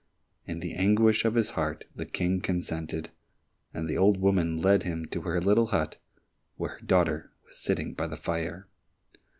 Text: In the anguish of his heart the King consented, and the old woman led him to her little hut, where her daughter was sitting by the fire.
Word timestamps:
In 0.47 0.61
the 0.61 0.73
anguish 0.73 1.25
of 1.25 1.35
his 1.35 1.51
heart 1.51 1.85
the 1.95 2.07
King 2.07 2.41
consented, 2.41 3.11
and 3.71 3.87
the 3.87 3.99
old 3.99 4.17
woman 4.19 4.57
led 4.59 4.81
him 4.81 5.05
to 5.09 5.21
her 5.21 5.39
little 5.39 5.67
hut, 5.67 5.97
where 6.57 6.71
her 6.71 6.81
daughter 6.83 7.31
was 7.45 7.57
sitting 7.59 7.93
by 7.93 8.07
the 8.07 8.17
fire. 8.17 8.67